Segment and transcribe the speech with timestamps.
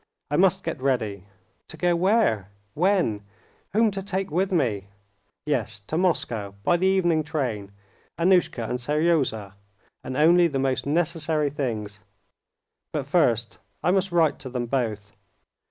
[0.31, 1.25] "I must get ready.
[1.67, 2.49] To go where?
[2.73, 3.23] When?
[3.73, 4.87] Whom to take with me?
[5.45, 7.71] Yes, to Moscow by the evening train.
[8.17, 9.53] Annushka and Seryozha,
[10.03, 11.99] and only the most necessary things.
[12.91, 15.11] But first I must write to them both."